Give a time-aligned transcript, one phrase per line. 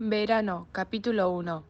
[0.00, 1.64] Verano, capítulo 1.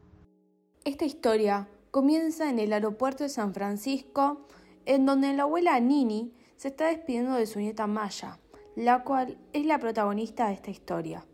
[0.85, 4.45] Esta historia comienza en el aeropuerto de San Francisco,
[4.85, 8.37] en donde la abuela Nini se está despidiendo de su nieta Maya,
[8.75, 11.25] la cual es la protagonista de esta historia,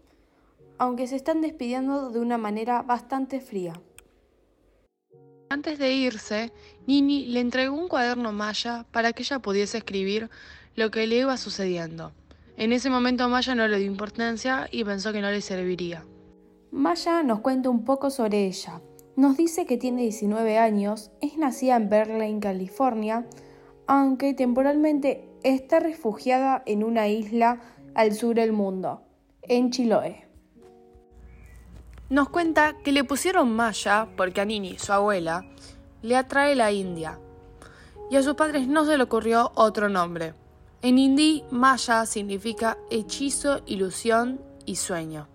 [0.78, 3.74] aunque se están despidiendo de una manera bastante fría.
[5.50, 6.54] Antes de irse,
[6.88, 10.30] Nini le entregó un cuaderno a Maya para que ella pudiese escribir
[10.76, 12.14] lo que le iba sucediendo.
[12.56, 16.06] En ese momento Maya no le dio importancia y pensó que no le serviría.
[16.76, 18.82] Maya nos cuenta un poco sobre ella.
[19.16, 23.26] Nos dice que tiene 19 años, es nacida en Berlín, California,
[23.88, 27.62] aunque temporalmente está refugiada en una isla
[27.94, 29.04] al sur del mundo,
[29.42, 30.28] en Chiloé.
[32.10, 35.46] Nos cuenta que le pusieron Maya porque a Nini, su abuela,
[36.02, 37.20] le atrae la India.
[38.12, 40.34] Y a sus padres no se le ocurrió otro nombre.
[40.82, 45.30] En hindi, Maya significa hechizo, ilusión y sueño.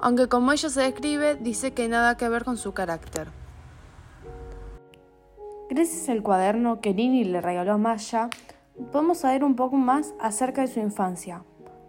[0.00, 3.28] Aunque como ella se describe, dice que nada que ver con su carácter.
[5.68, 8.30] Gracias al cuaderno que Nini le regaló a Maya,
[8.92, 11.42] podemos saber un poco más acerca de su infancia.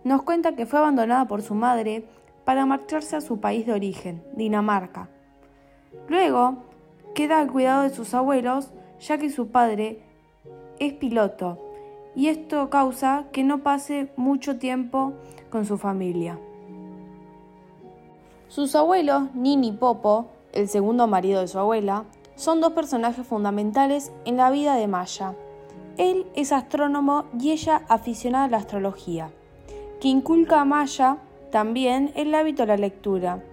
[0.03, 2.05] Nos cuenta que fue abandonada por su madre
[2.45, 5.07] para marcharse a su país de origen, Dinamarca.
[6.07, 6.63] Luego,
[7.13, 10.01] queda al cuidado de sus abuelos, ya que su padre
[10.79, 11.59] es piloto
[12.15, 15.13] y esto causa que no pase mucho tiempo
[15.49, 16.39] con su familia.
[18.49, 22.05] Sus abuelos, Nini y Popo, el segundo marido de su abuela,
[22.35, 25.35] son dos personajes fundamentales en la vida de Maya.
[25.97, 29.29] Él es astrónomo y ella aficionada a la astrología,
[30.01, 31.17] que inculca a Maya
[31.51, 33.43] también el hábito de la lectura.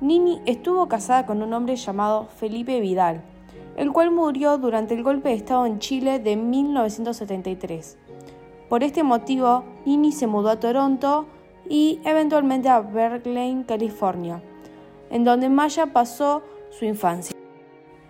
[0.00, 3.22] Nini estuvo casada con un hombre llamado Felipe Vidal,
[3.76, 7.96] el cual murió durante el golpe de Estado en Chile de 1973.
[8.68, 11.26] Por este motivo, Nini se mudó a Toronto
[11.68, 14.42] y eventualmente a Berkeley, California,
[15.10, 17.36] en donde Maya pasó su infancia.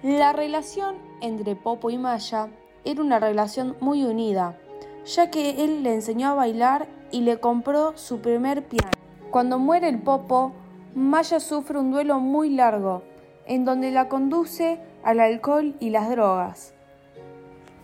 [0.03, 2.49] La relación entre Popo y Maya
[2.85, 4.59] era una relación muy unida,
[5.05, 8.91] ya que él le enseñó a bailar y le compró su primer piano.
[9.31, 10.53] Cuando muere el Popo,
[10.95, 13.03] Maya sufre un duelo muy largo,
[13.47, 16.75] en donde la conduce al alcohol y las drogas.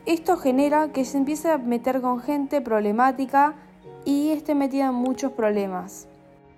[0.07, 3.55] Esto genera que se empiece a meter con gente problemática
[4.05, 6.07] y esté metida en muchos problemas.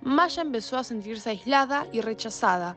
[0.01, 2.75] Maya empezó a sentirse aislada y rechazada,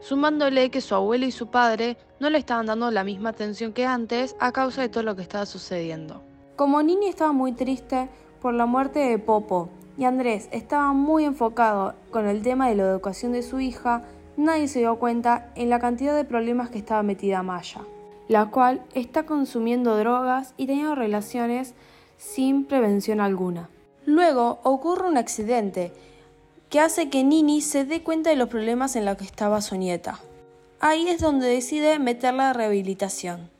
[0.00, 3.86] sumándole que su abuelo y su padre no le estaban dando la misma atención que
[3.86, 6.22] antes a causa de todo lo que estaba sucediendo.
[6.56, 8.08] Como Nini estaba muy triste
[8.40, 12.84] por la muerte de Popo y Andrés estaba muy enfocado con el tema de la
[12.84, 14.04] educación de su hija,
[14.36, 17.82] nadie se dio cuenta en la cantidad de problemas que estaba metida Maya,
[18.28, 21.74] la cual está consumiendo drogas y teniendo relaciones
[22.16, 23.68] sin prevención alguna.
[24.04, 25.92] Luego ocurre un accidente
[26.70, 29.76] que hace que Nini se dé cuenta de los problemas en los que estaba su
[29.76, 30.20] nieta.
[30.80, 33.50] Ahí es donde decide meterla a rehabilitación.